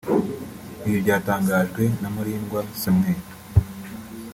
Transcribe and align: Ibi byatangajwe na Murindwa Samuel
Ibi 0.87 0.97
byatangajwe 1.03 1.83
na 2.01 2.09
Murindwa 2.13 2.59
Samuel 2.81 3.21